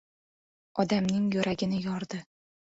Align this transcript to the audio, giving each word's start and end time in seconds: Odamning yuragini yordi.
Odamning 0.85 1.29
yuragini 1.37 1.85
yordi. 1.87 2.25